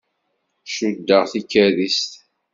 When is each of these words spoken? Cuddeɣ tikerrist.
Cuddeɣ 0.75 1.23
tikerrist. 1.31 2.11